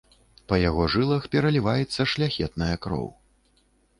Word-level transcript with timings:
Па 0.51 0.55
яго 0.69 0.85
жылах 0.93 1.27
пераліваецца 1.35 2.01
шляхетная 2.13 2.75
кроў. 2.87 3.07